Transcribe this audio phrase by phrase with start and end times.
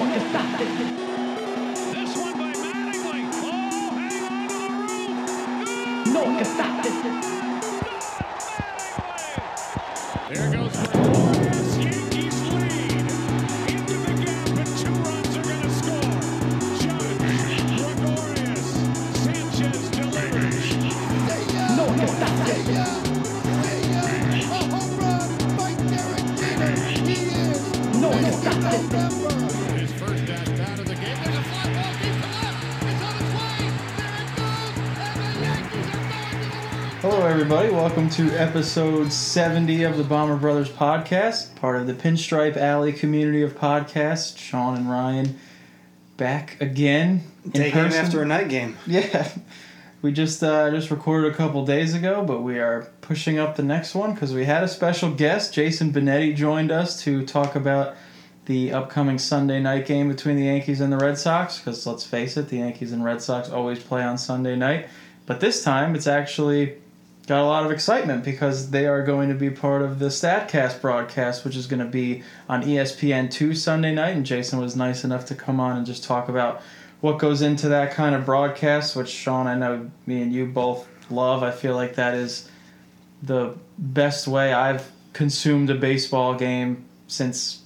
[0.00, 0.96] one can stop
[38.00, 43.42] Welcome to episode 70 of the Bomber Brothers podcast, part of the Pinstripe Alley community
[43.42, 44.38] of podcasts.
[44.38, 45.38] Sean and Ryan
[46.16, 47.24] back again.
[47.44, 48.78] in Day game after a night game.
[48.86, 49.30] Yeah.
[50.00, 53.62] We just uh, just recorded a couple days ago, but we are pushing up the
[53.62, 55.52] next one because we had a special guest.
[55.52, 57.96] Jason Benetti joined us to talk about
[58.46, 61.58] the upcoming Sunday night game between the Yankees and the Red Sox.
[61.58, 64.88] Because let's face it, the Yankees and Red Sox always play on Sunday night.
[65.26, 66.78] But this time, it's actually
[67.30, 70.80] got a lot of excitement because they are going to be part of the Statcast
[70.80, 74.16] broadcast, which is going to be on E ESPN2 Sunday night.
[74.16, 76.60] And Jason was nice enough to come on and just talk about
[77.00, 80.88] what goes into that kind of broadcast, which Sean, I know me and you both
[81.08, 81.44] love.
[81.44, 82.50] I feel like that is
[83.22, 87.60] the best way I've consumed a baseball game since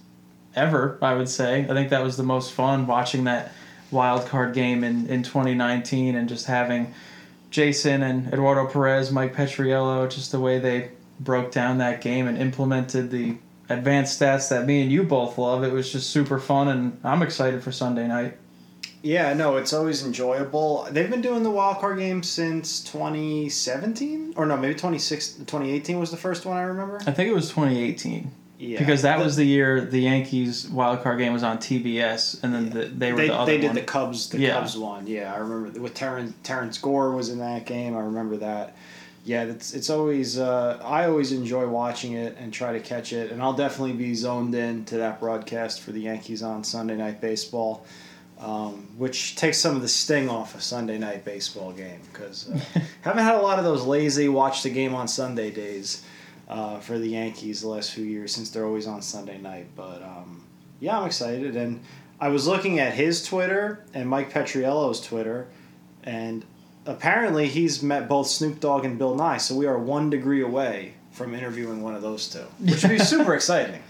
[0.55, 1.63] ever, I would say.
[1.63, 3.51] I think that was the most fun watching that
[3.91, 6.93] wild card game in, in 2019 and just having
[7.55, 12.37] Jason and Eduardo Perez, Mike Petriello, just the way they broke down that game and
[12.37, 13.37] implemented the
[13.69, 15.63] advanced stats that me and you both love.
[15.63, 18.37] It was just super fun, and I'm excited for Sunday night.
[19.03, 20.89] Yeah, no, it's always enjoyable.
[20.91, 26.11] They've been doing the wild card game since 2017, or no, maybe 26, 2018 was
[26.11, 26.99] the first one I remember.
[27.07, 31.19] I think it was 2018 Yeah, because that was the year the Yankees wild card
[31.19, 33.75] game was on TBS, and then the, they were they, the other they did one.
[33.75, 34.61] the Cubs the Yeah.
[34.61, 35.07] Cubs one.
[35.09, 37.97] Yeah, I remember with Terrence Terrence Gore was in that game.
[37.97, 38.77] I remember that.
[39.25, 43.33] Yeah, it's it's always uh, I always enjoy watching it and try to catch it,
[43.33, 47.21] and I'll definitely be zoned in to that broadcast for the Yankees on Sunday Night
[47.21, 47.85] Baseball,
[48.39, 52.61] um, which takes some of the sting off a Sunday Night Baseball game because uh,
[53.03, 56.05] haven't had a lot of those lazy watch the game on Sunday days
[56.49, 59.69] uh, for the Yankees the last few years since they're always on Sunday night.
[59.75, 60.45] But um,
[60.81, 61.81] yeah, I'm excited, and
[62.21, 65.49] I was looking at his Twitter and Mike Petriello's Twitter,
[66.03, 66.45] and
[66.87, 70.95] apparently he's met both Snoop Dogg and Bill Nye, so we are one degree away
[71.13, 73.81] from interviewing one of those two, which would be super exciting.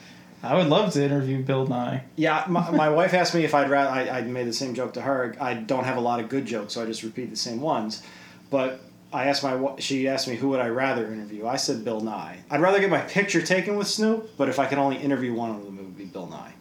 [0.43, 2.05] I would love to interview Bill Nye.
[2.17, 3.91] Yeah, my, my wife asked me if I'd rather.
[3.91, 5.35] I, I made the same joke to her.
[5.41, 8.03] I don't have a lot of good jokes, so I just repeat the same ones.
[8.51, 8.81] But
[9.15, 11.47] I asked my she asked me who would I rather interview.
[11.47, 12.41] I said Bill Nye.
[12.51, 15.51] I'd rather get my picture taken with Snoop, but if I could only interview one
[15.51, 16.53] of them, it would be Bill Nye.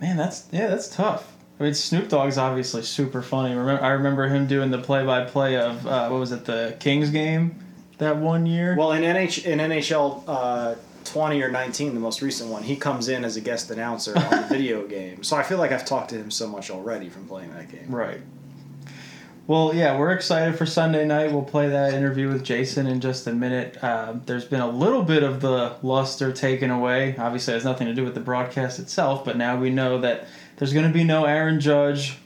[0.00, 1.32] Man, that's yeah, that's tough.
[1.58, 3.54] I mean, Snoop Dogg's obviously super funny.
[3.54, 7.62] Remember, I remember him doing the play-by-play of uh, what was it, the Kings game
[7.98, 8.76] that one year.
[8.76, 10.74] Well, in NH in NHL uh,
[11.04, 14.30] twenty or nineteen, the most recent one, he comes in as a guest announcer on
[14.42, 15.24] the video game.
[15.24, 17.86] So I feel like I've talked to him so much already from playing that game.
[17.88, 18.20] Right.
[19.46, 21.32] Well, yeah, we're excited for Sunday night.
[21.32, 23.82] We'll play that interview with Jason in just a minute.
[23.82, 27.16] Uh, there's been a little bit of the luster taken away.
[27.18, 30.28] Obviously, it has nothing to do with the broadcast itself, but now we know that
[30.56, 32.18] there's going to be no Aaron Judge.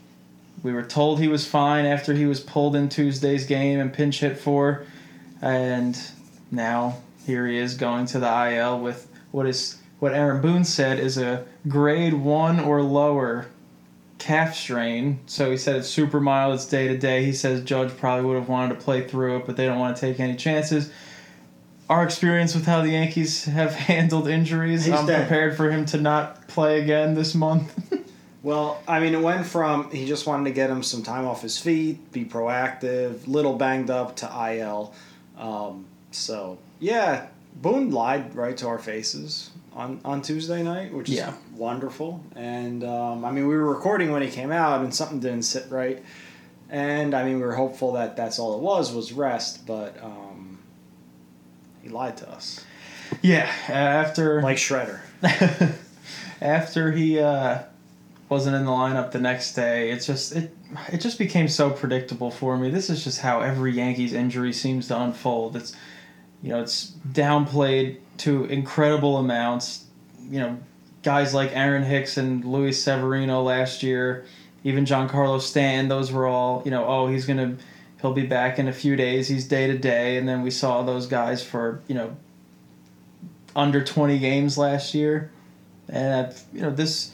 [0.62, 4.20] We were told he was fine after he was pulled in Tuesday's game and pinch
[4.20, 4.84] hit for,
[5.41, 5.98] and
[6.50, 10.98] now here he is going to the IL with what is what Aaron Boone said
[10.98, 13.46] is a grade one or lower
[14.25, 15.21] calf strain.
[15.27, 17.25] So he said it's super mild, it's day to day.
[17.25, 19.97] He says Judge probably would have wanted to play through it, but they don't want
[19.97, 20.91] to take any chances.
[21.91, 25.29] Our experience with how the Yankees have handled injuries, He's I'm dead.
[25.29, 27.73] prepared for him to not play again this month.
[28.43, 31.41] Well, I mean, it went from he just wanted to get him some time off
[31.41, 34.93] his feet, be proactive, little banged up to IL.
[35.38, 41.17] Um, so yeah, Boone lied right to our faces on on Tuesday night, which is
[41.17, 41.32] Yeah.
[41.56, 42.23] wonderful.
[42.37, 45.67] And um, I mean, we were recording when he came out, and something didn't sit
[45.71, 46.03] right.
[46.71, 50.59] And I mean, we were hopeful that that's all it was was rest, but um,
[51.82, 52.65] he lied to us,
[53.23, 55.00] yeah, after like Shredder.
[56.41, 57.59] after he uh,
[58.29, 60.56] wasn't in the lineup the next day, it's just it
[60.93, 62.70] it just became so predictable for me.
[62.70, 65.56] This is just how every Yankees injury seems to unfold.
[65.56, 65.75] It's
[66.44, 69.87] you know it's downplayed to incredible amounts.
[70.31, 70.58] You know,
[71.02, 74.25] guys like Aaron Hicks and Luis Severino last year,
[74.62, 76.85] even Giancarlo Stanton, those were all you know.
[76.87, 77.56] Oh, he's gonna
[78.00, 79.26] he'll be back in a few days.
[79.26, 82.17] He's day to day, and then we saw those guys for you know
[83.56, 85.31] under 20 games last year.
[85.88, 87.12] And, you know, this,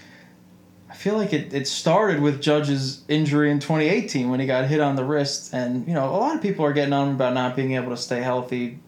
[0.88, 4.80] I feel like it, it started with Judge's injury in 2018 when he got hit
[4.80, 5.52] on the wrist.
[5.52, 7.96] And, you know, a lot of people are getting on about not being able to
[7.96, 8.78] stay healthy.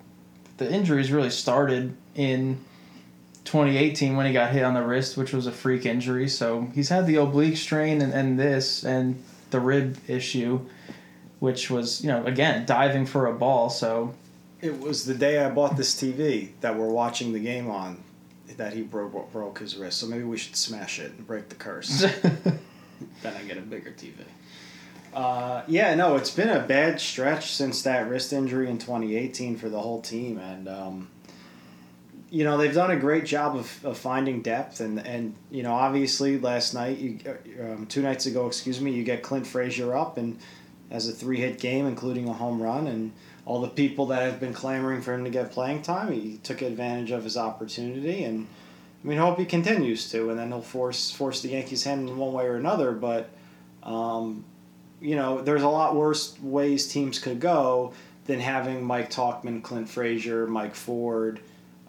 [0.62, 2.58] The injuries really started in
[3.44, 6.28] 2018 when he got hit on the wrist, which was a freak injury.
[6.28, 10.60] So he's had the oblique strain and, and this and the rib issue,
[11.40, 13.70] which was, you know, again, diving for a ball.
[13.70, 14.14] So
[14.60, 18.02] It was the day I bought this TV that we're watching the game on
[18.56, 19.98] that he broke broke his wrist.
[19.98, 22.00] So maybe we should smash it and break the curse.
[22.22, 22.60] then
[23.24, 24.12] I get a bigger TV.
[25.14, 29.68] Uh, yeah, no, it's been a bad stretch since that wrist injury in 2018 for
[29.68, 31.10] the whole team, and um,
[32.30, 35.72] you know they've done a great job of, of finding depth, and and you know
[35.72, 37.18] obviously last night, you,
[37.60, 40.38] um, two nights ago, excuse me, you get Clint Frazier up and
[40.90, 43.12] as a three hit game, including a home run, and
[43.44, 46.62] all the people that have been clamoring for him to get playing time, he took
[46.62, 48.46] advantage of his opportunity, and
[49.02, 52.08] I mean, I hope he continues to, and then he'll force force the Yankees' hand
[52.08, 52.92] in one way or another.
[52.92, 53.30] But,
[53.82, 54.44] um,
[55.02, 57.92] you know, there's a lot worse ways teams could go
[58.24, 61.40] than having Mike Tauchman, Clint Frazier, Mike Ford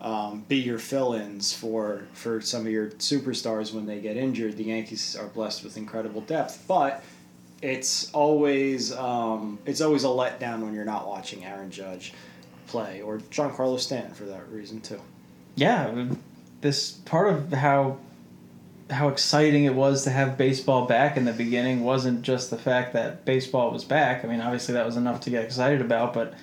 [0.04, 4.58] um, be your fill-ins for for some of your superstars when they get injured.
[4.58, 7.04] The Yankees are blessed with incredible depth, but
[7.62, 12.14] it's always um, it's always a letdown when you're not watching Aaron Judge
[12.68, 15.00] play or Giancarlo Stanton for that reason too.
[15.56, 16.06] yeah,
[16.60, 17.98] this part of how
[18.94, 22.94] how exciting it was to have baseball back in the beginning wasn't just the fact
[22.94, 24.24] that baseball was back.
[24.24, 26.34] I mean, obviously that was enough to get excited about, but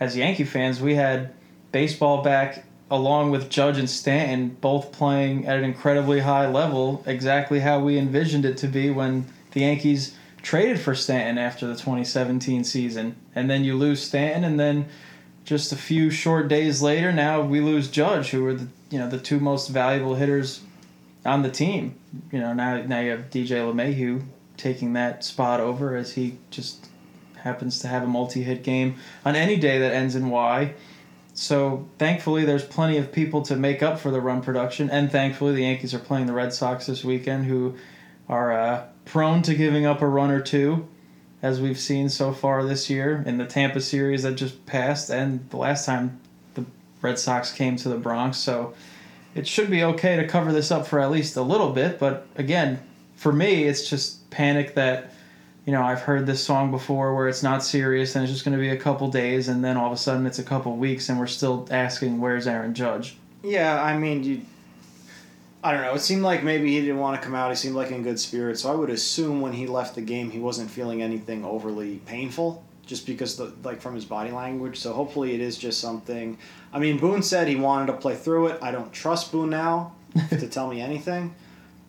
[0.00, 1.34] as Yankee fans, we had
[1.72, 7.60] baseball back along with Judge and Stanton both playing at an incredibly high level, exactly
[7.60, 12.62] how we envisioned it to be when the Yankees traded for Stanton after the 2017
[12.62, 13.16] season.
[13.34, 14.86] And then you lose Stanton and then
[15.44, 19.08] just a few short days later now we lose Judge who were the you know
[19.08, 20.60] the two most valuable hitters
[21.26, 21.96] on the team.
[22.32, 24.24] You know, now now you have DJ LeMahieu
[24.56, 26.88] taking that spot over as he just
[27.36, 30.74] happens to have a multi-hit game on any day that ends in Y.
[31.34, 35.54] So thankfully, there's plenty of people to make up for the run production, and thankfully,
[35.54, 37.76] the Yankees are playing the Red Sox this weekend, who
[38.28, 40.88] are uh, prone to giving up a run or two,
[41.42, 45.48] as we've seen so far this year in the Tampa series that just passed, and
[45.50, 46.18] the last time
[46.54, 46.64] the
[47.02, 48.38] Red Sox came to the Bronx.
[48.38, 48.72] So
[49.36, 51.98] it should be okay to cover this up for at least a little bit.
[51.98, 52.80] But again,
[53.16, 55.12] for me, it's just panic that
[55.64, 58.56] you know I've heard this song before where it's not serious and it's just going
[58.56, 61.08] to be a couple days, and then all of a sudden it's a couple weeks,
[61.08, 63.16] and we're still asking where's Aaron Judge.
[63.42, 64.40] Yeah, I mean, you.
[65.62, 65.94] I don't know.
[65.94, 67.50] It seemed like maybe he didn't want to come out.
[67.50, 68.62] He seemed like in good spirits.
[68.62, 72.64] So I would assume when he left the game, he wasn't feeling anything overly painful,
[72.86, 74.78] just because the like from his body language.
[74.78, 76.38] So hopefully it is just something.
[76.72, 78.62] I mean, Boone said he wanted to play through it.
[78.62, 79.94] I don't trust Boone now
[80.30, 81.34] to tell me anything,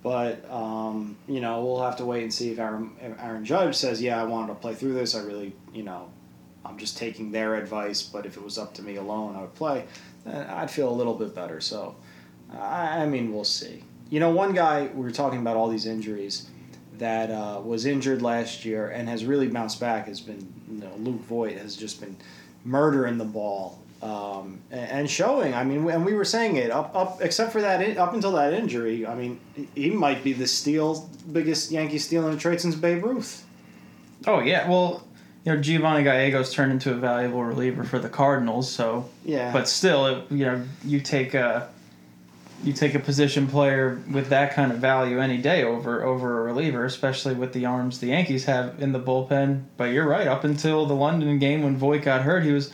[0.03, 3.75] but um, you know we'll have to wait and see if Aaron, if Aaron Judge
[3.75, 5.15] says, "Yeah, I wanted to play through this.
[5.15, 6.09] I really, you know,
[6.65, 8.01] I'm just taking their advice.
[8.01, 9.85] But if it was up to me alone, I would play."
[10.25, 11.61] Then I'd feel a little bit better.
[11.61, 11.95] So.
[12.49, 13.83] I I mean, we'll see.
[14.09, 16.49] You know, one guy we were talking about all these injuries
[16.99, 20.91] that uh, was injured last year and has really bounced back has been you know,
[20.97, 22.15] Luke Voit has just been
[22.63, 25.53] murdering the ball um, and, and showing.
[25.53, 28.31] I mean, and we were saying it up up except for that in, up until
[28.33, 29.05] that injury.
[29.05, 29.39] I mean,
[29.75, 33.45] he might be the steal biggest Yankee steal in the trade since Babe Ruth.
[34.25, 35.05] Oh yeah, well,
[35.45, 39.67] you know Giovanny Gallegos turned into a valuable reliever for the Cardinals, so Yeah, but
[39.67, 41.69] still, it, you know, you take a
[42.63, 46.43] you take a position player with that kind of value any day over over a
[46.43, 49.63] reliever, especially with the arms the Yankees have in the bullpen.
[49.77, 50.27] But you're right.
[50.27, 52.71] Up until the London game when Voit got hurt, he was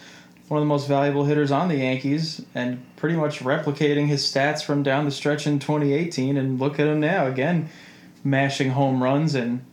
[0.47, 4.63] one of the most valuable hitters on the Yankees and pretty much replicating his stats
[4.63, 6.37] from down the stretch in 2018.
[6.37, 7.69] And look at him now again,
[8.23, 9.65] mashing home runs, and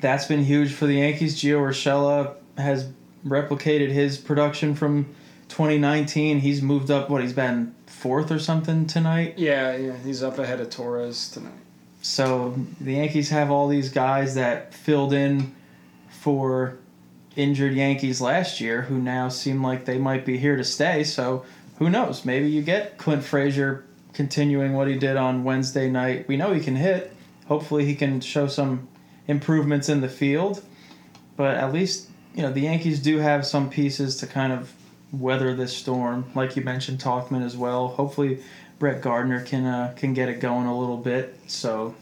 [0.00, 1.40] that's been huge for the Yankees.
[1.40, 2.90] Gio Urshela has
[3.24, 5.04] replicated his production from
[5.48, 6.40] 2019.
[6.40, 7.08] He's moved up.
[7.08, 9.34] What he's been fourth or something tonight.
[9.38, 9.96] yeah, yeah.
[10.04, 11.52] He's up ahead of Torres tonight.
[12.02, 15.54] So the Yankees have all these guys that filled in
[16.08, 16.78] for
[17.34, 21.04] injured Yankees last year who now seem like they might be here to stay.
[21.04, 21.44] So
[21.78, 22.24] who knows?
[22.24, 26.28] Maybe you get Clint Frazier continuing what he did on Wednesday night.
[26.28, 27.12] We know he can hit.
[27.48, 28.88] Hopefully he can show some
[29.26, 30.62] improvements in the field.
[31.36, 34.72] But at least, you know, the Yankees do have some pieces to kind of
[35.12, 36.24] weather this storm.
[36.34, 37.88] Like you mentioned, Tauchman as well.
[37.88, 38.42] Hopefully
[38.78, 41.38] Brett Gardner can uh, can get it going a little bit.
[41.46, 41.94] So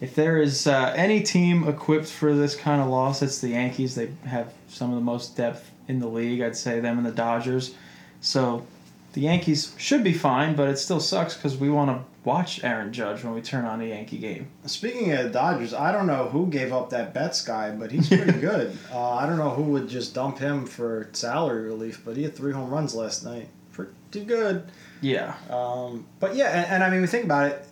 [0.00, 3.94] if there is uh, any team equipped for this kind of loss, it's the Yankees.
[3.94, 6.40] They have some of the most depth in the league.
[6.40, 7.74] I'd say them and the Dodgers.
[8.20, 8.66] So
[9.12, 12.92] the Yankees should be fine, but it still sucks because we want to watch Aaron
[12.92, 14.48] Judge when we turn on a Yankee game.
[14.66, 18.32] Speaking of Dodgers, I don't know who gave up that Betts guy, but he's pretty
[18.40, 18.76] good.
[18.92, 22.34] Uh, I don't know who would just dump him for salary relief, but he had
[22.34, 23.48] three home runs last night.
[23.72, 24.70] Pretty good.
[25.00, 25.34] Yeah.
[25.50, 27.64] Um, but yeah, and, and I mean, we think about it.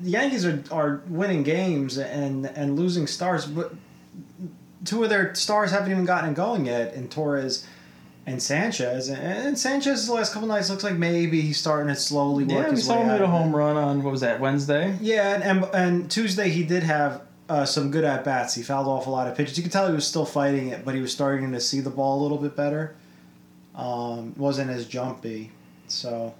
[0.00, 3.74] The Yankees are, are winning games and and losing stars, but
[4.84, 7.66] two of their stars haven't even gotten going yet, in Torres
[8.26, 9.08] and Sanchez.
[9.10, 12.68] And, Sanchez, the last couple nights, looks like maybe he's starting to slowly work Yeah,
[12.70, 13.32] we his saw way him out hit a of it.
[13.32, 14.96] home run on what was that Wednesday?
[15.00, 18.54] Yeah, and, and and Tuesday he did have uh, some good at bats.
[18.54, 19.56] He fouled off a lot of pitches.
[19.58, 21.90] You could tell he was still fighting it, but he was starting to see the
[21.90, 22.96] ball a little bit better.
[23.74, 25.50] Um, wasn't as jumpy,
[25.88, 26.34] so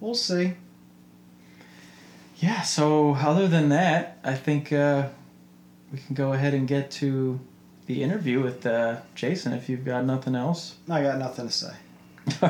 [0.00, 0.54] we'll see.
[2.36, 2.62] Yeah.
[2.62, 5.08] So other than that, I think uh,
[5.92, 7.38] we can go ahead and get to
[7.86, 10.76] the interview with uh, Jason if you've got nothing else.
[10.88, 11.74] I got nothing to say.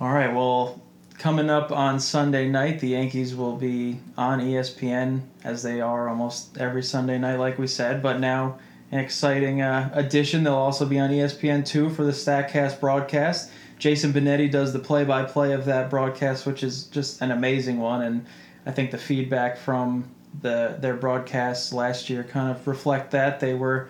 [0.00, 0.32] All right.
[0.32, 0.80] Well,
[1.18, 6.58] coming up on Sunday night, the Yankees will be on ESPN as they are almost
[6.58, 8.02] every Sunday night, like we said.
[8.02, 8.58] But now,
[8.92, 10.44] an exciting uh, addition.
[10.44, 13.50] They'll also be on ESPN two for the Statcast broadcast.
[13.78, 18.02] Jason Benetti does the play-by-play of that broadcast, which is just an amazing one.
[18.02, 18.26] And
[18.64, 20.08] I think the feedback from
[20.40, 23.88] the their broadcasts last year kind of reflect that they were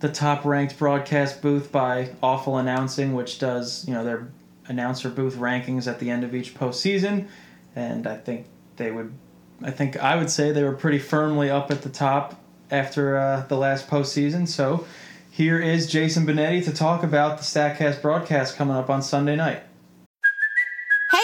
[0.00, 4.28] the top ranked broadcast booth by awful announcing, which does you know their
[4.66, 7.26] announcer booth rankings at the end of each postseason,
[7.74, 9.12] and I think they would,
[9.62, 12.40] I think I would say they were pretty firmly up at the top
[12.70, 14.46] after uh, the last postseason.
[14.46, 14.86] So
[15.30, 19.62] here is Jason Benetti to talk about the Statcast broadcast coming up on Sunday night.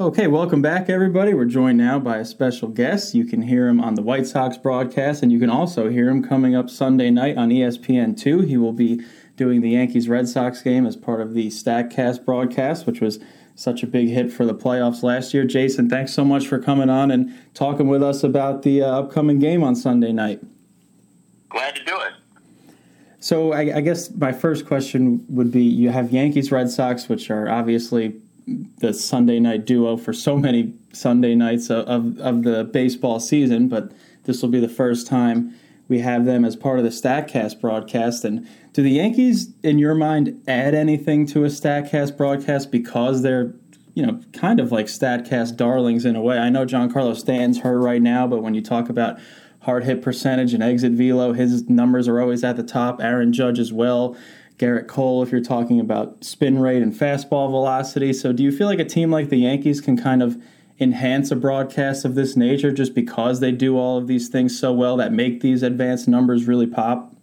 [0.00, 1.34] Okay, welcome back, everybody.
[1.34, 3.14] We're joined now by a special guest.
[3.14, 6.20] You can hear him on the White Sox broadcast, and you can also hear him
[6.20, 8.48] coming up Sunday night on E ESPN2.
[8.48, 9.04] He will be
[9.36, 13.20] doing the Yankees Red Sox game as part of the StatCast broadcast, which was
[13.54, 15.44] such a big hit for the playoffs last year.
[15.44, 19.38] Jason, thanks so much for coming on and talking with us about the uh, upcoming
[19.38, 20.42] game on Sunday night.
[21.50, 22.14] Glad to do it.
[23.20, 27.30] So, I, I guess my first question would be you have Yankees Red Sox, which
[27.30, 32.64] are obviously the Sunday night duo for so many Sunday nights of, of, of the
[32.64, 33.92] baseball season, but
[34.24, 35.54] this will be the first time
[35.88, 38.24] we have them as part of the StatCast broadcast.
[38.24, 43.54] And do the Yankees, in your mind, add anything to a StatCast broadcast because they're,
[43.94, 46.38] you know, kind of like StatCast darlings in a way?
[46.38, 49.18] I know Giancarlo Stanton's hurt right now, but when you talk about
[49.60, 53.00] hard hit percentage and exit velo, his numbers are always at the top.
[53.00, 54.16] Aaron Judge as well.
[54.58, 58.12] Gerrit Cole, if you're talking about spin rate and fastball velocity.
[58.12, 60.40] So, do you feel like a team like the Yankees can kind of
[60.80, 64.72] enhance a broadcast of this nature just because they do all of these things so
[64.72, 67.14] well that make these advanced numbers really pop?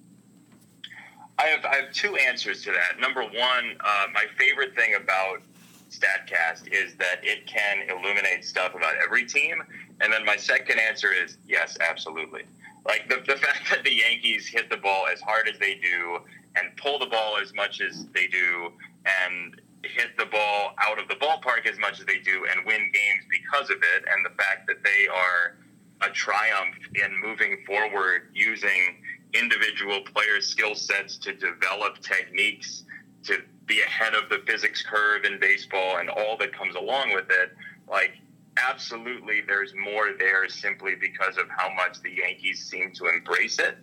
[1.38, 3.00] I have I have two answers to that.
[3.00, 5.42] Number one, uh, my favorite thing about
[5.90, 9.62] Statcast is that it can illuminate stuff about every team.
[10.00, 12.44] And then my second answer is yes, absolutely.
[12.86, 16.20] Like the, the fact that the Yankees hit the ball as hard as they do
[16.56, 18.72] and pull the ball as much as they do
[19.06, 22.92] and hit the ball out of the ballpark as much as they do and win
[22.94, 25.58] games because of it and the fact that they are
[26.02, 28.98] a triumph in moving forward using
[29.34, 32.84] individual players' skill sets to develop techniques
[33.24, 37.30] to be ahead of the physics curve in baseball and all that comes along with
[37.30, 37.52] it.
[37.90, 38.12] Like,
[38.58, 43.78] absolutely, there's more there simply because of how much the Yankees seem to embrace it.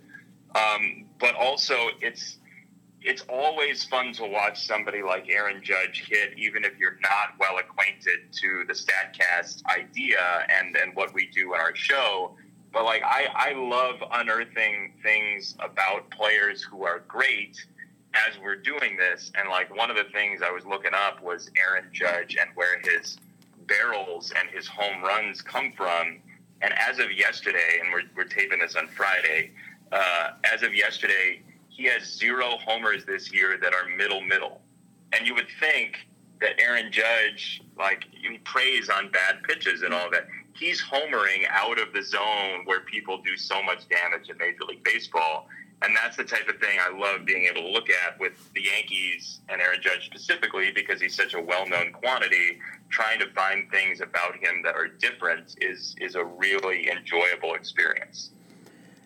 [0.54, 2.38] Um, but also, it's
[3.00, 7.58] it's always fun to watch somebody like Aaron Judge hit, even if you're not well
[7.58, 12.34] acquainted to the Statcast idea and, and what we do in our show.
[12.72, 17.64] But like I, I love unearthing things about players who are great
[18.14, 19.30] as we're doing this.
[19.38, 22.80] And like one of the things I was looking up was Aaron Judge and where
[22.80, 23.16] his
[23.68, 26.18] barrels and his home runs come from.
[26.60, 29.52] And as of yesterday, and we're, we're taping this on Friday,
[29.92, 34.60] uh, as of yesterday, he has zero homers this year that are middle middle.
[35.12, 35.98] And you would think
[36.40, 40.26] that Aaron Judge, like, he preys on bad pitches and all that.
[40.54, 44.82] He's homering out of the zone where people do so much damage in Major League
[44.82, 45.48] Baseball.
[45.82, 48.62] And that's the type of thing I love being able to look at with the
[48.62, 52.58] Yankees and Aaron Judge specifically because he's such a well-known quantity.
[52.90, 58.30] Trying to find things about him that are different is is a really enjoyable experience.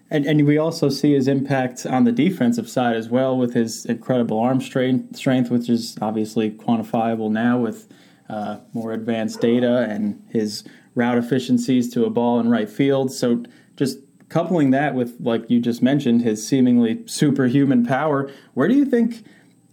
[0.09, 3.87] And, and we also see his impact on the defensive side as well with his
[3.87, 7.89] incredible arm strength, strength which is obviously quantifiable now with
[8.29, 10.65] uh, more advanced data and his
[10.95, 13.11] route efficiencies to a ball in right field.
[13.11, 13.43] So
[14.33, 19.23] coupling that with, like you just mentioned, his seemingly superhuman power, where do you think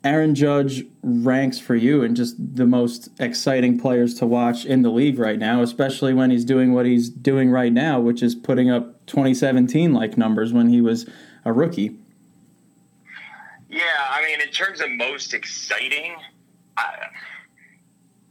[0.03, 4.89] Aaron Judge ranks for you and just the most exciting players to watch in the
[4.89, 8.69] league right now, especially when he's doing what he's doing right now, which is putting
[8.69, 11.09] up 2017 like numbers when he was
[11.45, 11.97] a rookie.
[13.69, 16.15] Yeah, I mean, in terms of most exciting,
[16.75, 17.07] I,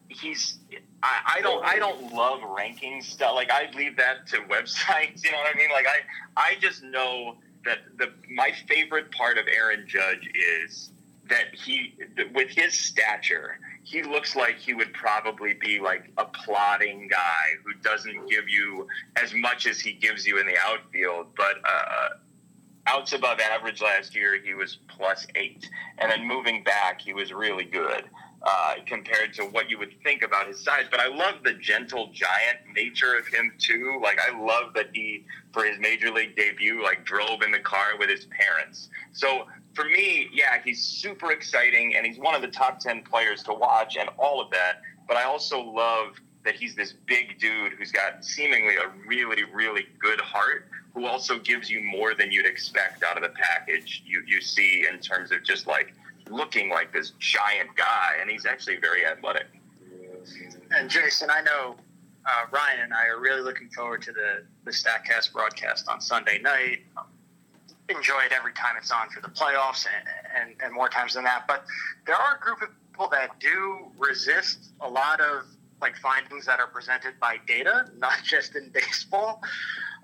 [0.08, 0.58] he's.
[1.02, 1.64] I, I don't.
[1.64, 3.34] I don't love ranking stuff.
[3.34, 5.24] Like I leave that to websites.
[5.24, 5.70] You know what I mean?
[5.72, 6.00] Like I.
[6.36, 10.90] I just know that the my favorite part of Aaron Judge is
[11.28, 11.94] that he,
[12.34, 17.74] with his stature, he looks like he would probably be like a plodding guy who
[17.82, 18.86] doesn't give you
[19.22, 22.08] as much as he gives you in the outfield, but uh,
[22.86, 27.32] outs above average last year, he was plus eight, and then moving back, he was
[27.32, 28.04] really good.
[28.40, 30.84] Uh, compared to what you would think about his size.
[30.92, 33.98] But I love the gentle giant nature of him too.
[34.00, 37.98] Like I love that he, for his major league debut, like drove in the car
[37.98, 38.90] with his parents.
[39.12, 43.42] So for me, yeah, he's super exciting and he's one of the top 10 players
[43.42, 44.82] to watch and all of that.
[45.08, 46.14] But I also love
[46.44, 51.38] that he's this big dude who's got seemingly a really, really good heart, who also
[51.38, 55.32] gives you more than you'd expect out of the package you, you see in terms
[55.32, 55.92] of just like
[56.30, 58.16] looking like this giant guy.
[58.20, 59.46] And he's actually very athletic.
[60.70, 61.76] And Jason, I know
[62.26, 66.38] uh, Ryan and I are really looking forward to the, the StatCast broadcast on Sunday
[66.40, 66.80] night.
[66.96, 67.06] Um,
[67.88, 71.24] enjoy it every time it's on for the playoffs and, and, and more times than
[71.24, 71.44] that.
[71.48, 71.64] But
[72.06, 75.44] there are a group of people that do resist a lot of
[75.80, 79.40] like findings that are presented by data, not just in baseball.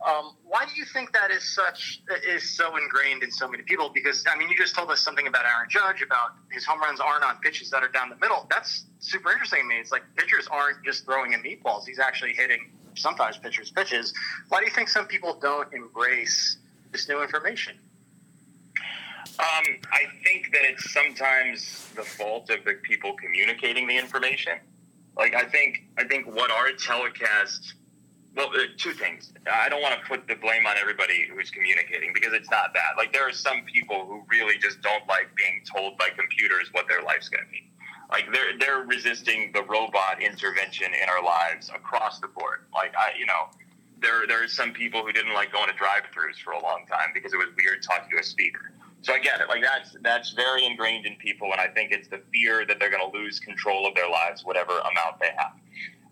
[0.04, 3.88] Um, why do you think that is such is so ingrained in so many people?
[3.88, 7.00] Because I mean, you just told us something about Aaron Judge about his home runs
[7.00, 8.46] aren't on pitches that are down the middle.
[8.50, 9.76] That's super interesting to me.
[9.76, 14.12] It's like pitchers aren't just throwing in meatballs; he's actually hitting sometimes pitchers pitches.
[14.48, 16.58] Why do you think some people don't embrace
[16.92, 17.78] this new information?
[19.38, 24.58] Um, I think that it's sometimes the fault of the people communicating the information.
[25.16, 27.74] Like I think I think what our telecast
[28.36, 29.32] well, two things.
[29.50, 32.96] I don't want to put the blame on everybody who's communicating because it's not that.
[32.96, 36.88] Like there are some people who really just don't like being told by computers what
[36.88, 37.70] their life's going to be.
[38.10, 42.66] Like they're they're resisting the robot intervention in our lives across the board.
[42.74, 43.50] Like I, you know,
[44.02, 47.10] there there are some people who didn't like going to drive-throughs for a long time
[47.14, 48.72] because it was weird talking to a speaker.
[49.02, 49.48] So I get it.
[49.48, 52.90] Like that's that's very ingrained in people, and I think it's the fear that they're
[52.90, 55.52] going to lose control of their lives, whatever amount they have.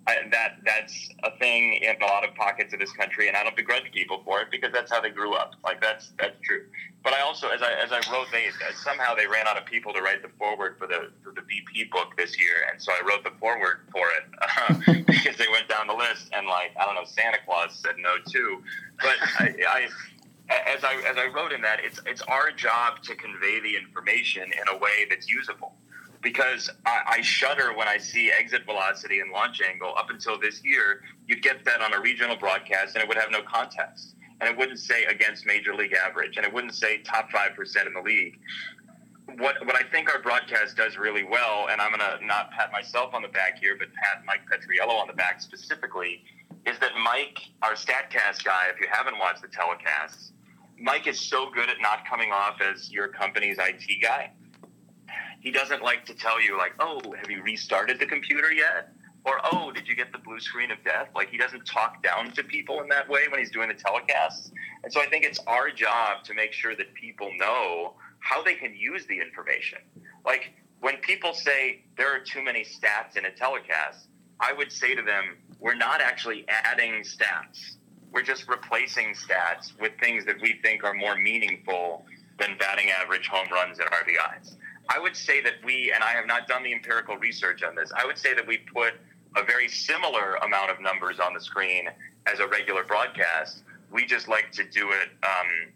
[0.07, 3.45] I, that that's a thing in a lot of pockets of this country, and I
[3.45, 5.55] don't begrudge people for it because that's how they grew up.
[5.63, 6.65] Like that's that's true.
[7.05, 9.93] But I also, as I as I wrote, they somehow they ran out of people
[9.93, 13.01] to write the foreword for the for the BP book this year, and so I
[13.07, 16.85] wrote the foreword for it uh, because they went down the list, and like I
[16.85, 18.63] don't know, Santa Claus said no too.
[19.01, 19.89] But I, I
[20.51, 24.45] as I as I wrote in that, it's it's our job to convey the information
[24.45, 25.75] in a way that's usable
[26.23, 29.93] because I, I, shudder when I see exit velocity and launch angle.
[29.97, 33.31] Up until this year, you'd get that on a regional broadcast and it would have
[33.31, 34.15] no context.
[34.41, 37.93] And it wouldn't say against major league average and it wouldn't say top 5% in
[37.93, 38.39] the league.
[39.39, 42.71] What, what I think our broadcast does really well, and I'm going to not pat
[42.73, 46.23] myself on the back here, but pat Mike Petriello on the back specifically,
[46.67, 50.33] is that Mike, our StatCast guy, if you haven't watched the telecasts,
[50.79, 54.33] Mike is so good at not coming off as your company's IT guy
[55.43, 58.93] he doesn't like to tell you like, oh, have you restarted the computer yet?
[59.25, 61.09] Or oh, did you get the blue screen of death?
[61.17, 64.53] Like he doesn't talk down to people in that way when he's doing the telecasts.
[64.85, 68.55] And so I think it's our job to make sure that people know how they
[68.55, 69.81] can use the information.
[70.25, 74.07] Like when people say there are too many stats in a telecast,
[74.39, 77.77] I would say to them, we're not actually adding stats.
[78.13, 82.07] We're just replacing stats with things that we think are more meaningful
[82.39, 84.57] than batting average, home runs, and RBIs.
[84.89, 87.93] I would say that we, and I have not done the empirical research on this,
[87.97, 88.95] I would say that we put
[89.37, 91.89] a very similar amount of numbers on the screen
[92.27, 93.63] as a regular broadcast.
[93.91, 95.73] We just like to do it um,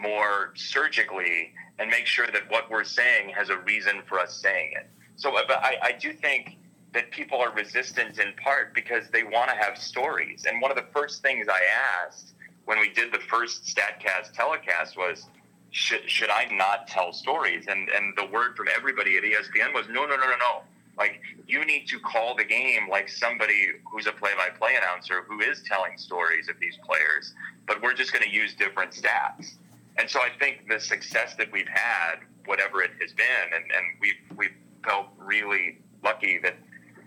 [0.00, 4.72] more surgically and make sure that what we're saying has a reason for us saying
[4.76, 4.88] it.
[5.16, 6.56] So, but I, I do think
[6.92, 10.44] that people are resistant in part because they want to have stories.
[10.48, 11.60] And one of the first things I
[12.04, 12.32] asked
[12.64, 15.26] when we did the first StatCast telecast was,
[15.70, 17.66] should should I not tell stories?
[17.68, 20.62] And and the word from everybody at ESPN was no, no, no, no, no.
[20.96, 25.62] Like you need to call the game like somebody who's a play-by-play announcer who is
[25.62, 27.34] telling stories of these players.
[27.66, 29.56] But we're just going to use different stats.
[29.98, 33.84] And so I think the success that we've had, whatever it has been, and, and
[34.00, 36.54] we've we've felt really lucky that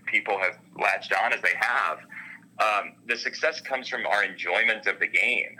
[0.06, 2.00] people have latched on as they have.
[2.60, 5.56] Um, the success comes from our enjoyment of the game,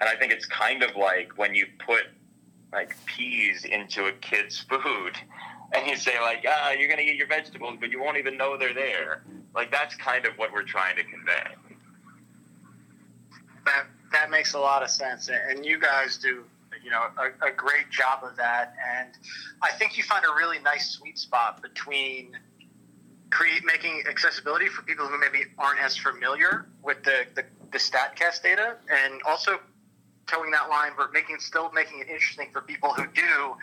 [0.00, 2.06] and I think it's kind of like when you put
[2.72, 5.16] like peas into a kid's food,
[5.72, 8.56] and you say like, ah, you're gonna eat your vegetables, but you won't even know
[8.56, 9.22] they're there.
[9.54, 11.54] Like that's kind of what we're trying to convey.
[13.66, 16.44] That that makes a lot of sense, and you guys do
[16.82, 18.74] you know a, a great job of that.
[18.96, 19.10] And
[19.62, 22.36] I think you find a really nice sweet spot between
[23.30, 28.42] create making accessibility for people who maybe aren't as familiar with the the, the Statcast
[28.42, 29.60] data, and also
[30.30, 33.56] toeing that line, but making still making it interesting for people who do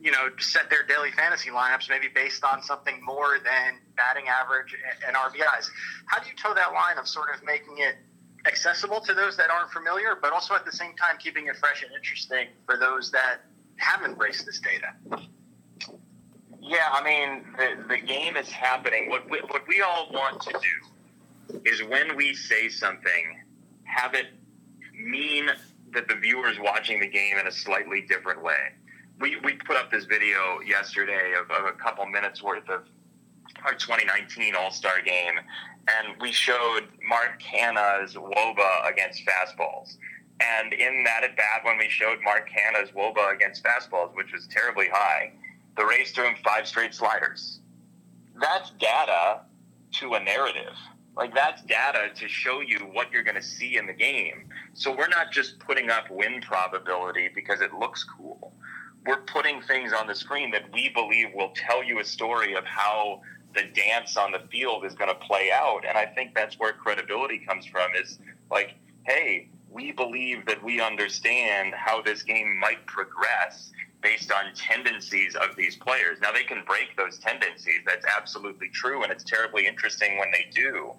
[0.00, 4.76] you know, set their daily fantasy lineups maybe based on something more than batting average
[5.06, 5.68] and RBIs.
[6.06, 7.96] How do you toe that line of sort of making it
[8.46, 11.82] accessible to those that aren't familiar, but also at the same time keeping it fresh
[11.82, 13.40] and interesting for those that
[13.76, 15.24] have embraced this data?
[16.60, 19.10] Yeah, I mean, the, the game is happening.
[19.10, 23.40] What we, what we all want to do is when we say something,
[23.84, 24.26] have it
[24.94, 25.50] mean
[25.92, 28.74] that the viewer's watching the game in a slightly different way
[29.20, 32.82] we, we put up this video yesterday of, of a couple minutes worth of
[33.64, 39.96] our 2019 All Star game, and we showed Mark Canha's wOBA against fastballs.
[40.40, 44.46] And in that at bat, when we showed Mark Canha's wOBA against fastballs, which was
[44.48, 45.32] terribly high,
[45.76, 47.60] the Rays threw him five straight sliders.
[48.40, 49.40] That's data
[49.94, 50.74] to a narrative.
[51.18, 54.48] Like that's data to show you what you're going to see in the game.
[54.72, 58.54] So we're not just putting up win probability because it looks cool
[59.08, 62.64] we're putting things on the screen that we believe will tell you a story of
[62.64, 63.22] how
[63.54, 65.80] the dance on the field is going to play out.
[65.88, 68.18] And I think that's where credibility comes from is
[68.50, 75.34] like, hey, we believe that we understand how this game might progress based on tendencies
[75.34, 76.18] of these players.
[76.20, 77.80] Now, they can break those tendencies.
[77.86, 79.02] That's absolutely true.
[79.02, 80.92] And it's terribly interesting when they do.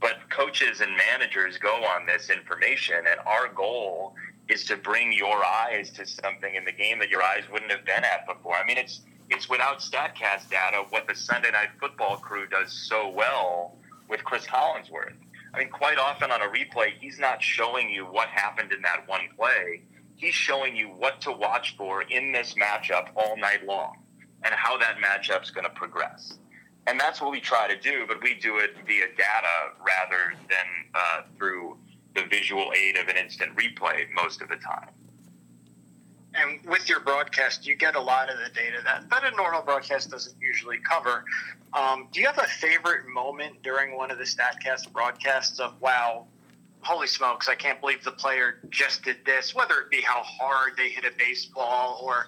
[0.00, 2.96] But coaches and managers go on this information.
[2.96, 4.14] And our goal
[4.48, 7.84] is to bring your eyes to something in the game that your eyes wouldn't have
[7.84, 8.56] been at before.
[8.56, 13.08] I mean, it's it's without Statcast data what the Sunday Night Football crew does so
[13.08, 13.74] well
[14.08, 15.14] with Cris Collinsworth.
[15.54, 19.08] I mean, quite often on a replay, he's not showing you what happened in that
[19.08, 19.80] one play.
[20.16, 23.96] He's showing you what to watch for in this matchup all night long
[24.42, 26.38] and how that matchup's going to progress.
[26.86, 30.66] And that's what we try to do, but we do it via data rather than
[30.94, 31.78] uh, through
[32.14, 34.90] the visual aid of an instant replay most of the time.
[36.34, 39.62] And with your broadcast, you get a lot of the data that, that a normal
[39.62, 41.24] broadcast doesn't usually cover.
[41.72, 46.26] Um, do you have a favorite moment during one of the StatCast broadcasts of, wow,
[46.84, 50.72] holy smokes, I can't believe the player just did this, whether it be how hard
[50.76, 52.26] they hit a baseball or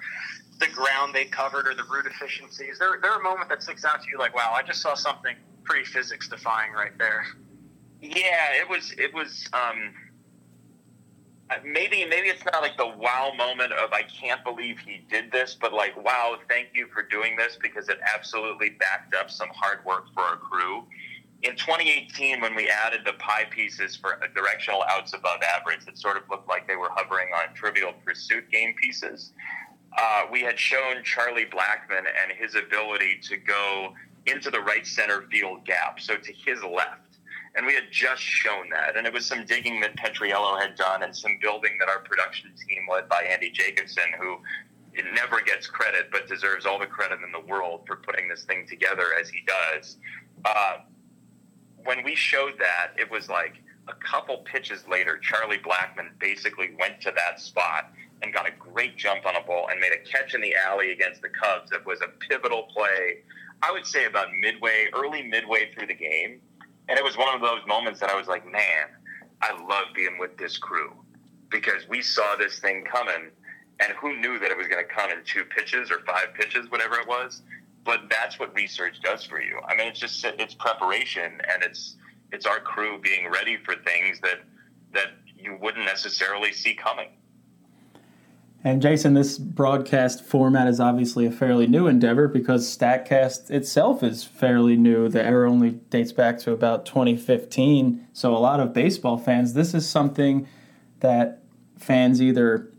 [0.59, 2.65] the ground they covered or the route efficiency?
[2.65, 4.95] Is there, there a moment that sticks out to you like, wow, I just saw
[4.95, 7.27] something pretty physics defying right there?
[8.01, 8.93] Yeah, it was.
[8.99, 9.49] It was.
[9.53, 9.95] Um,
[11.65, 15.57] maybe maybe it's not like the wow moment of I can't believe he did this,
[15.59, 19.85] but like wow, thank you for doing this because it absolutely backed up some hard
[19.85, 20.85] work for our crew.
[21.47, 26.17] In 2018, when we added the pie pieces for directional outs above average, it sort
[26.17, 29.33] of looked like they were hovering on Trivial Pursuit game pieces.
[29.97, 33.95] Uh, we had shown Charlie Blackmon and his ability to go
[34.27, 37.07] into the right center field gap, so to his left
[37.57, 38.97] and we had just shown that.
[38.97, 42.51] And it was some digging that Petriello had done and some building that our production
[42.69, 44.37] team, led by Andy Jacobson, who
[45.15, 48.67] never gets credit but deserves all the credit in the world for putting this thing
[48.69, 49.97] together as he does.
[50.45, 50.79] Uh,
[51.87, 57.01] when we showed that, it was like a couple pitches later, Charlie Blackmon basically went
[57.03, 60.35] to that spot and got a great jump on a ball and made a catch
[60.35, 61.71] in the alley against the Cubs.
[61.71, 63.19] that was a pivotal play.
[63.63, 66.41] I would say about midway, early midway through the game
[66.89, 68.87] and it was one of those moments that I was like, man,
[69.43, 70.93] I love being with this crew
[71.51, 73.31] because we saw this thing coming,
[73.81, 76.71] and who knew that it was going to come in two pitches or five pitches,
[76.71, 77.43] whatever it was.
[77.87, 79.61] But that's what research does for you.
[79.67, 81.97] I mean, it's just it's preparation, and it's
[82.33, 84.41] it's our crew being ready for things that
[84.93, 87.09] that you wouldn't necessarily see coming.
[88.65, 94.25] And Jason, this broadcast format is obviously a fairly new endeavor because StatCast itself is
[94.25, 95.09] fairly new.
[95.09, 98.09] The era only dates back to about 2015.
[98.13, 100.49] So, a lot of baseball fans, this is something
[100.99, 101.45] that
[101.79, 102.73] fans either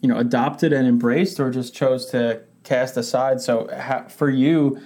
[0.00, 3.40] you know adopted and embraced, or just chose to cast aside.
[3.40, 4.80] So how, for you,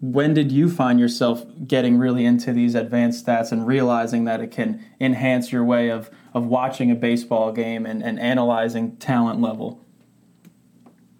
[0.00, 4.50] when did you find yourself getting really into these advanced stats and realizing that it
[4.50, 9.84] can enhance your way of, of watching a baseball game and, and analyzing talent level?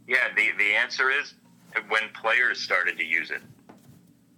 [0.08, 1.34] Yeah, the, the answer is
[1.88, 3.42] when players started to use it.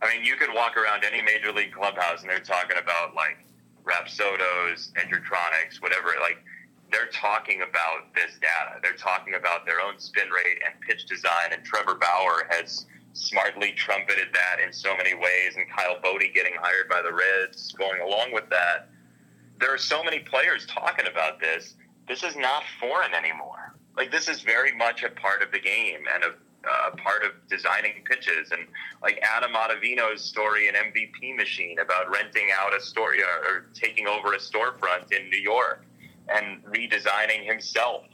[0.03, 3.39] I mean, you could walk around any major league clubhouse and they're talking about like
[3.85, 6.15] Rapsodos, Edgertronics, whatever.
[6.21, 6.39] Like
[6.91, 8.79] they're talking about this data.
[8.83, 11.53] They're talking about their own spin rate and pitch design.
[11.53, 16.55] And Trevor Bauer has smartly trumpeted that in so many ways, and Kyle Boddy getting
[16.61, 18.89] hired by the Reds going along with that.
[19.59, 21.75] There are so many players talking about this.
[22.07, 23.75] This is not foreign anymore.
[23.97, 26.35] Like this is very much a part of the game and a,
[26.69, 28.51] uh, part of designing pitches.
[28.53, 28.67] And
[29.03, 34.07] like Adam Ottavino's story in MVP Machine about renting out a store uh, or taking
[34.07, 35.87] over a storefront in New York
[36.29, 38.05] and redesigning himself.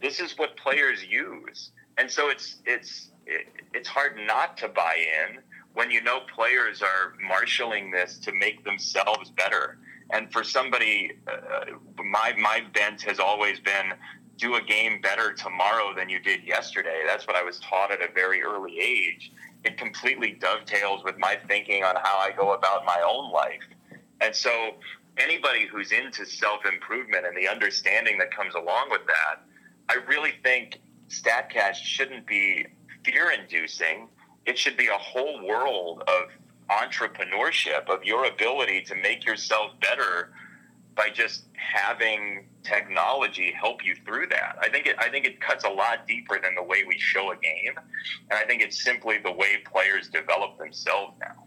[0.00, 4.96] This is what players use, and so it's it's it, it's hard not to buy
[4.96, 5.38] in
[5.74, 9.78] when you know players are marshaling this to make themselves better.
[10.10, 13.92] And for somebody, uh, my my bent has always been
[14.38, 17.02] do a game better tomorrow than you did yesterday.
[17.06, 19.32] That's what I was taught at a very early age.
[19.64, 23.62] It completely dovetails with my thinking on how I go about my own life.
[24.20, 24.74] And so
[25.18, 29.42] anybody who's into self improvement and the understanding that comes along with that,
[29.88, 32.66] I really think StatCast shouldn't be
[33.04, 34.08] fear inducing.
[34.46, 36.30] It should be a whole world of
[36.70, 40.32] entrepreneurship, of your ability to make yourself better
[40.94, 44.58] by just having technology help you through that.
[44.60, 47.30] I think it I think it cuts a lot deeper than the way we show
[47.32, 47.74] a game.
[48.30, 51.44] And I think it's simply the way players develop themselves now.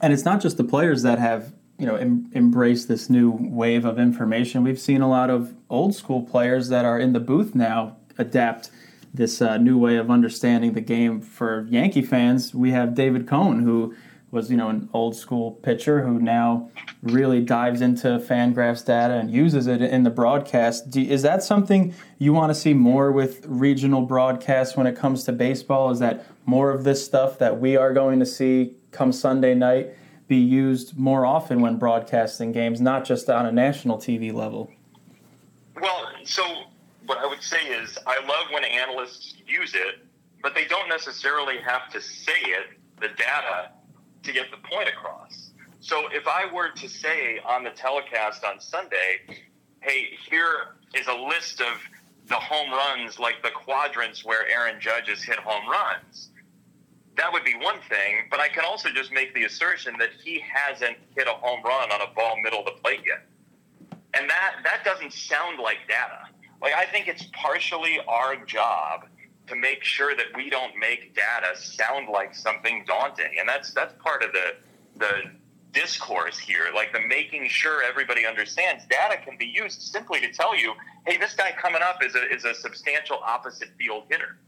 [0.00, 3.84] And it's not just the players that have you know em- embraced this new wave
[3.84, 4.62] of information.
[4.62, 8.70] We've seen a lot of old school players that are in the booth now adapt
[9.12, 11.20] this uh, new way of understanding the game.
[11.20, 13.94] For Yankee fans, we have David Cone, who
[14.30, 16.68] was you know an old school pitcher who now
[17.02, 20.90] really dives into Fangraphs data and uses it in the broadcast.
[20.90, 25.24] Do, is that something you want to see more with regional broadcasts when it comes
[25.24, 25.90] to baseball?
[25.90, 29.94] Is that more of this stuff that we are going to see come Sunday night
[30.26, 34.70] be used more often when broadcasting games, not just on a national TV level?
[35.80, 36.42] Well, so
[37.06, 40.06] what I would say is I love when analysts use it,
[40.42, 43.70] but they don't necessarily have to say it, the data,
[44.22, 45.50] to get the point across.
[45.80, 49.42] So if I were to say on the telecast on Sunday,
[49.80, 51.78] hey, here is a list of
[52.28, 56.30] the home runs, like the quadrants where Aaron Judge has hit home runs,
[57.16, 58.26] that would be one thing.
[58.30, 61.90] But I can also just make the assertion that he hasn't hit a home run
[61.90, 63.26] on a ball middle of the plate yet.
[64.16, 66.28] And that, that doesn't sound like data.
[66.62, 69.06] Like I think it's partially our job
[69.48, 73.92] to make sure that we don't make data sound like something daunting, and that's that's
[74.02, 74.54] part of the
[74.96, 75.30] the
[75.72, 80.56] discourse here, like the making sure everybody understands data can be used simply to tell
[80.56, 80.72] you,
[81.06, 84.38] hey, this guy coming up is a is a substantial opposite field hitter.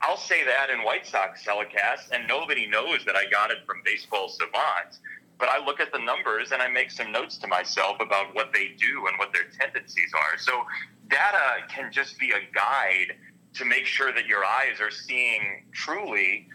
[0.00, 3.82] I'll say that in White Sox telecasts, and nobody knows that I got it from
[3.84, 4.98] Baseball Savant.
[5.38, 8.52] But I look at the numbers and I make some notes to myself about what
[8.52, 10.38] they do and what their tendencies are.
[10.38, 10.64] So
[11.08, 13.16] data can just be a guide
[13.54, 16.48] to make sure that your eyes are seeing truly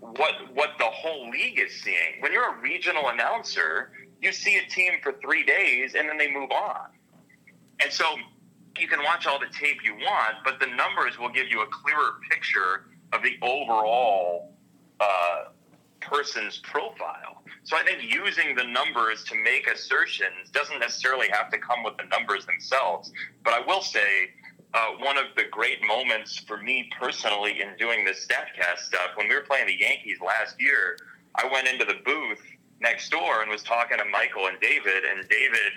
[0.00, 2.20] what what the whole league is seeing.
[2.20, 6.30] When you're a regional announcer, you see a team for three days and then they
[6.30, 6.86] move on.
[7.82, 8.04] And so
[8.78, 11.66] you can watch all the tape you want, but the numbers will give you a
[11.66, 14.54] clearer picture of the overall
[15.00, 15.44] uh,
[16.00, 17.42] person's profile.
[17.64, 21.96] So I think using the numbers to make assertions doesn't necessarily have to come with
[21.96, 23.12] the numbers themselves.
[23.44, 24.30] But I will say,
[24.72, 29.28] uh, one of the great moments for me personally in doing this StatCast stuff, when
[29.28, 30.96] we were playing the Yankees last year,
[31.34, 32.40] I went into the booth
[32.80, 35.72] next door and was talking to Michael and David, and David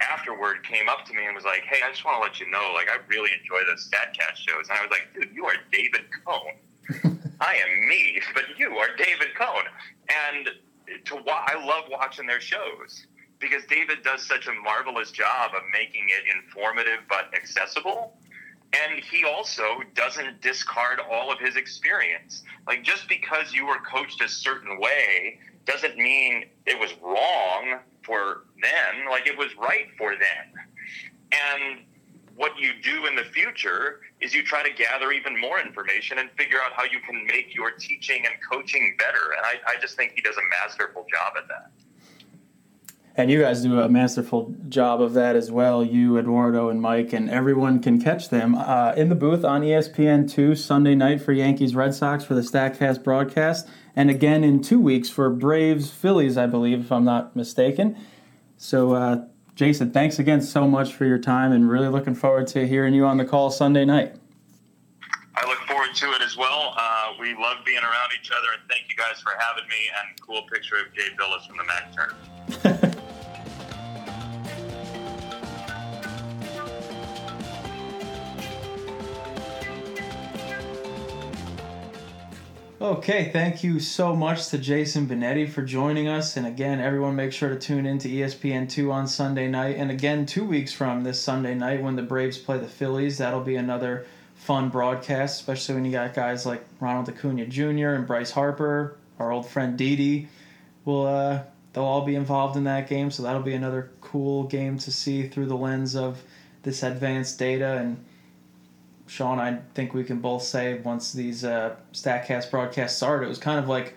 [0.00, 2.48] afterward came up to me and was like, "Hey, I just want to let you
[2.50, 5.56] know, like, I really enjoy the Statcast shows." And I was like, "Dude, you are
[5.72, 7.18] David Cone.
[7.40, 9.64] I am me, but you are David Cone."
[10.08, 10.50] And
[11.04, 13.06] to wa- I love watching their shows
[13.38, 18.16] because David does such a marvelous job of making it informative but accessible.
[18.72, 22.42] And he also doesn't discard all of his experience.
[22.66, 28.44] Like, just because you were coached a certain way doesn't mean it was wrong for
[28.60, 30.66] then, like, it was right for then.
[31.30, 31.84] And
[32.34, 36.30] what you do in the future is you try to gather even more information and
[36.38, 39.34] figure out how you can make your teaching and coaching better.
[39.36, 41.70] And I, I just think he does a masterful job at that.
[43.18, 45.84] And you guys do a masterful job of that as well.
[45.84, 50.56] You, Eduardo, and Mike, and everyone can catch them uh, in the booth on ESPN2
[50.56, 55.10] Sunday night for Yankees Red Sox for the StatCast broadcast, and again in two weeks
[55.10, 57.98] for Braves Phillies, I believe, if I'm not mistaken.
[58.56, 59.24] So, uh,
[59.56, 63.04] Jason, thanks again so much for your time, and really looking forward to hearing you
[63.04, 64.14] on the call Sunday night.
[65.34, 66.72] I look forward to it as well.
[66.78, 69.90] Uh, we love being around each other, and thank you guys for having me.
[70.06, 72.84] And cool picture of Jay Bilas from the Mac Turner.
[82.80, 86.36] Okay, thank you so much to Jason Benetti for joining us.
[86.36, 89.74] And again, everyone make sure to tune in to E ESPN2 on Sunday night.
[89.78, 93.40] And again, two weeks from this Sunday night when the Braves play the Phillies, that'll
[93.40, 97.88] be another fun broadcast, especially when you got guys like Ronald Acuna Jr.
[97.88, 100.28] and Bryce Harper, our old friend Didi.
[100.84, 104.78] Will uh, they'll all be involved in that game, so that'll be another cool game
[104.78, 106.22] to see through the lens of
[106.62, 108.04] this advanced data and
[109.08, 113.38] Sean, I think we can both say once these uh, Statcast broadcasts started, it was
[113.38, 113.94] kind of like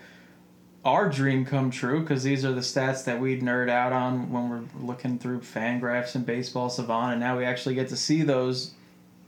[0.84, 4.48] our dream come true because these are the stats that we'd nerd out on when
[4.48, 8.72] we're looking through Fangraphs and Baseball Savant, and now we actually get to see those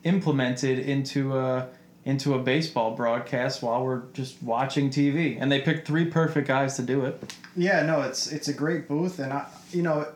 [0.02, 1.68] implemented into a
[2.04, 5.38] into a baseball broadcast while we're just watching TV.
[5.40, 7.34] And they picked three perfect guys to do it.
[7.56, 10.08] Yeah, no, it's it's a great booth, and I, you know,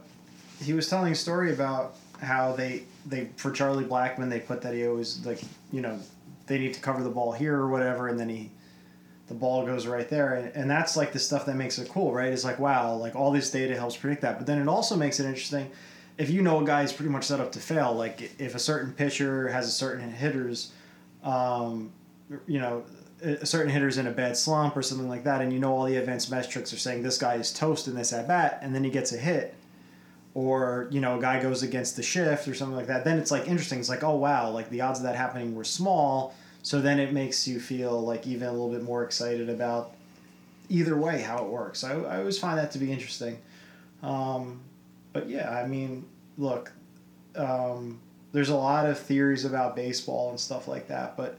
[0.63, 4.75] he was telling a story about how they they for Charlie Blackmon they put that
[4.75, 5.41] he always like
[5.73, 5.99] you know
[6.47, 8.51] they need to cover the ball here or whatever, and then he
[9.29, 12.13] the ball goes right there, and, and that's like the stuff that makes it cool,
[12.13, 12.33] right?
[12.33, 15.21] It's like wow, like all this data helps predict that, but then it also makes
[15.21, 15.71] it interesting
[16.19, 17.95] if you know a guy is pretty much set up to fail.
[17.95, 20.73] Like if a certain pitcher has a certain hitters,
[21.23, 21.93] um,
[22.47, 22.85] you know,
[23.23, 25.85] a certain hitter's in a bad slump or something like that, and you know all
[25.85, 28.85] the advanced metrics are saying this guy is toast in this at bat, and then
[28.85, 29.55] he gets a hit,
[30.39, 33.05] or you know a guy goes against the shift or something like that.
[33.05, 33.81] Then it's like interesting.
[33.81, 36.33] It's like oh wow, like the odds of that happening were small.
[36.63, 39.97] So then it makes you feel like even a little bit more excited about
[40.69, 41.83] either way how it works.
[41.83, 43.39] I, I always find that to be interesting.
[44.01, 44.61] Um,
[45.13, 46.05] but yeah, I mean,
[46.37, 46.71] look,
[47.35, 47.99] um,
[48.31, 51.37] there's a lot of theories about baseball and stuff like that, but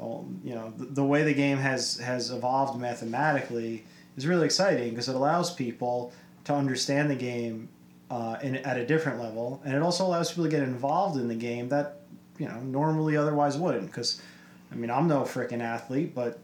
[0.00, 3.84] um, you know, the, the way the game has has evolved mathematically
[4.16, 6.10] is really exciting because it allows people
[6.44, 7.68] to understand the game
[8.14, 11.26] uh, in, at a different level, and it also allows people to get involved in
[11.26, 12.02] the game that
[12.38, 13.86] you know normally otherwise wouldn't.
[13.86, 14.22] Because,
[14.70, 16.38] I mean, I'm no freaking athlete, but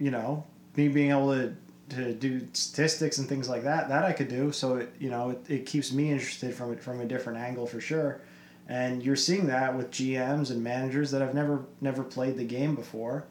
[0.00, 1.54] you know, me being able to
[1.90, 4.50] to do statistics and things like that, that I could do.
[4.50, 7.68] So it you know it, it keeps me interested from it from a different angle
[7.68, 8.20] for sure.
[8.66, 12.74] And you're seeing that with GMs and managers that have never never played the game
[12.74, 13.22] before,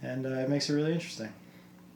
[0.00, 1.34] and uh, it makes it really interesting.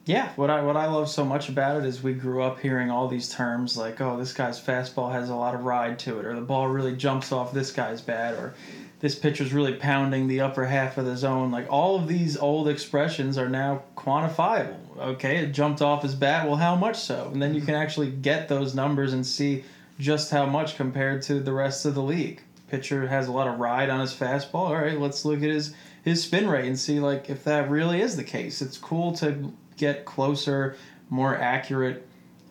[0.07, 2.91] Yeah, what I what I love so much about it is we grew up hearing
[2.91, 6.25] all these terms like, oh, this guy's fastball has a lot of ride to it,
[6.25, 8.55] or the ball really jumps off this guy's bat, or
[9.01, 11.51] this pitcher's really pounding the upper half of the zone.
[11.51, 14.79] Like all of these old expressions are now quantifiable.
[14.99, 16.47] Okay, it jumped off his bat.
[16.47, 17.31] Well, how much so?
[17.33, 17.67] And then you mm-hmm.
[17.67, 19.65] can actually get those numbers and see
[19.99, 22.43] just how much compared to the rest of the league.
[22.69, 24.55] Pitcher has a lot of ride on his fastball.
[24.55, 28.01] All right, let's look at his his spin rate and see like if that really
[28.01, 28.63] is the case.
[28.63, 30.77] It's cool to get closer,
[31.09, 32.07] more accurate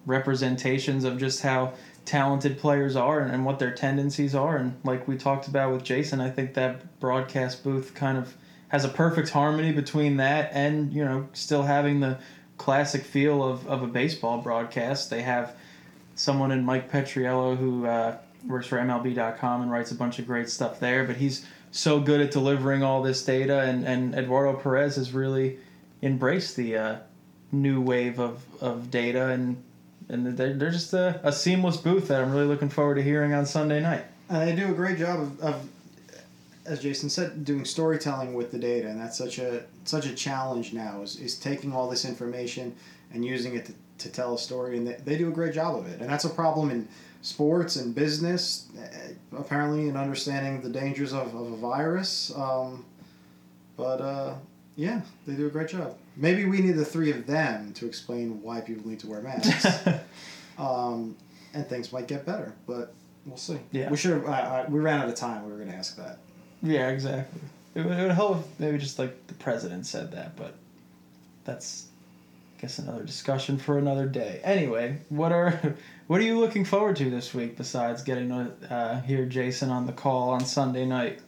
[0.05, 4.57] representations of just how talented players are and, and what their tendencies are.
[4.57, 8.35] And like we talked about with Jason, I think that broadcast booth kind of
[8.69, 12.17] has a perfect harmony between that and, you know, still having the
[12.57, 15.09] classic feel of, of a baseball broadcast.
[15.09, 15.55] They have
[16.15, 20.49] someone in Mike Petriello who uh, works for MLB.com and writes a bunch of great
[20.49, 24.95] stuff there, but he's so good at delivering all this data, and, and Eduardo Perez
[24.95, 25.59] has really
[26.01, 26.95] embraced the uh,
[27.51, 29.61] new wave of, of data, and
[30.09, 33.33] and they're, they're just a, a seamless booth that I'm really looking forward to hearing
[33.33, 34.05] on Sunday night.
[34.29, 35.69] And they do a great job of, of,
[36.65, 40.73] as Jason said, doing storytelling with the data, and that's such a such a challenge
[40.73, 41.01] now.
[41.01, 42.75] Is, is taking all this information
[43.13, 45.75] and using it to, to tell a story, and they, they do a great job
[45.75, 45.99] of it.
[45.99, 46.87] And that's a problem in
[47.21, 52.31] sports and business, uh, apparently, in understanding the dangers of, of a virus.
[52.35, 52.85] Um,
[53.77, 54.35] but uh,
[54.79, 55.97] yeah, they do a great job.
[56.15, 59.85] Maybe we need the three of them to explain why people need to wear masks.
[60.57, 61.17] um,
[61.53, 62.93] and things might get better, but
[63.25, 63.59] we'll see.
[63.71, 63.89] Yeah.
[63.89, 64.25] We should have.
[64.25, 65.43] Uh, uh, we ran out of time.
[65.43, 66.19] We were going to ask that.
[66.63, 67.41] Yeah, exactly.
[67.75, 70.55] It would, it would help if maybe just like the president said that, but
[71.43, 71.87] that's,
[72.57, 74.39] I guess, another discussion for another day.
[74.45, 75.75] Anyway, what are
[76.07, 79.87] what are you looking forward to this week besides getting to uh, hear Jason on
[79.87, 81.19] the call on Sunday night?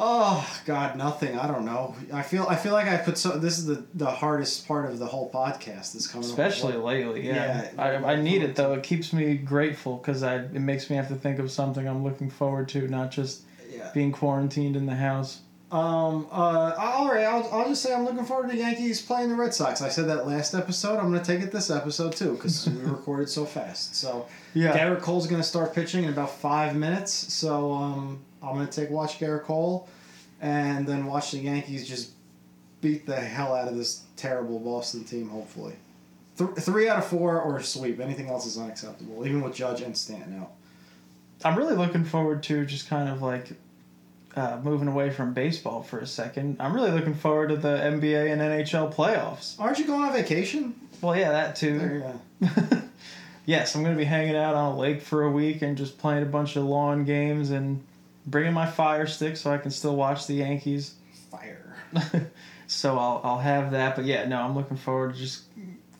[0.00, 1.36] Oh God, nothing.
[1.36, 1.96] I don't know.
[2.12, 3.36] I feel I feel like I put so.
[3.36, 5.96] This is the the hardest part of the whole podcast.
[5.96, 6.24] Is coming.
[6.24, 7.68] Especially lately, yeah.
[7.74, 7.82] Yeah.
[7.82, 8.74] I, I need it though.
[8.74, 12.04] It keeps me grateful because I it makes me have to think of something I'm
[12.04, 13.90] looking forward to, not just Yeah.
[13.92, 15.40] being quarantined in the house.
[15.72, 16.28] Um.
[16.30, 16.74] Uh.
[16.78, 17.24] All right.
[17.24, 19.82] I'll, I'll just say I'm looking forward to the Yankees playing the Red Sox.
[19.82, 20.98] I said that last episode.
[20.98, 23.96] I'm going to take it this episode too because we recorded so fast.
[23.96, 24.78] So Yeah.
[24.78, 27.12] Gerrit Cole's going to start pitching in about five minutes.
[27.12, 29.88] So um, I'm going to take watch Gerrit Cole,
[30.40, 32.10] and then watch the Yankees just
[32.80, 35.28] beat the hell out of this terrible Boston team.
[35.28, 35.74] Hopefully,
[36.36, 37.98] Th- three out of four or a sweep.
[38.00, 40.52] Anything else is unacceptable, even with Judge and Stanton out.
[41.44, 43.48] I'm really looking forward to just kind of like
[44.36, 46.56] uh, moving away from baseball for a second.
[46.60, 49.58] I'm really looking forward to the NBA and NHL playoffs.
[49.60, 50.74] Aren't you going on vacation?
[51.00, 51.78] Well, yeah, that too.
[51.78, 52.78] There you go.
[53.46, 55.98] yes, I'm going to be hanging out on a lake for a week and just
[55.98, 57.82] playing a bunch of lawn games and
[58.30, 60.94] bringing my fire stick so I can still watch the Yankees.
[61.30, 61.76] Fire.
[62.66, 63.96] so I'll, I'll have that.
[63.96, 65.44] But yeah, no, I'm looking forward to just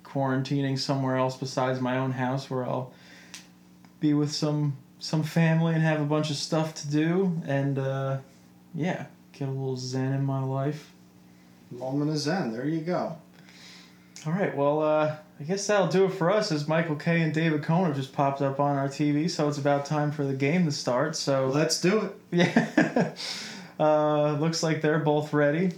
[0.05, 2.93] quarantining somewhere else besides my own house where I'll
[4.01, 8.19] be with some some family and have a bunch of stuff to do and uh,
[8.75, 10.93] yeah, get a little zen in my life.
[11.71, 12.53] Moment of Zen.
[12.53, 13.17] There you go.
[14.27, 17.33] All right, well, uh, I guess that'll do it for us as Michael Kay and
[17.33, 20.65] David Cone just popped up on our TV, so it's about time for the game
[20.65, 21.15] to start.
[21.15, 22.17] So Let's do it.
[22.33, 23.15] yeah,
[23.79, 25.71] uh, looks like they're both ready.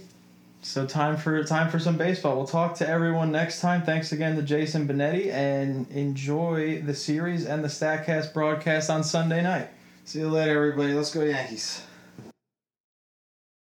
[0.63, 2.37] So time for time for some baseball.
[2.37, 3.83] We'll talk to everyone next time.
[3.83, 9.41] Thanks again to Jason Benetti, and enjoy the series and the Statcast broadcast on Sunday
[9.41, 9.69] night.
[10.05, 10.93] See you later, everybody.
[10.93, 11.83] Let's go Yankees.